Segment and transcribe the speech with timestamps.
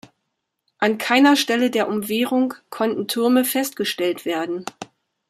[0.79, 4.65] An keiner Stelle der Umwehrung konnten Türme festgestellt werden.